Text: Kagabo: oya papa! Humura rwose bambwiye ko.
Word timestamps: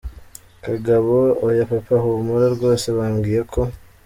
Kagabo: 0.65 1.17
oya 1.47 1.63
papa! 1.71 1.93
Humura 2.03 2.47
rwose 2.55 2.85
bambwiye 2.97 3.41
ko. 3.53 3.61